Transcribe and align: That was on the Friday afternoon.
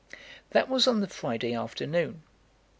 That 0.49 0.67
was 0.67 0.87
on 0.87 0.99
the 1.01 1.07
Friday 1.07 1.53
afternoon. 1.53 2.23